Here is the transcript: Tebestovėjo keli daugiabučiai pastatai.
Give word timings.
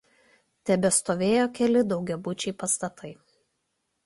Tebestovėjo 0.69 1.43
keli 1.59 1.83
daugiabučiai 1.93 2.55
pastatai. 2.65 3.15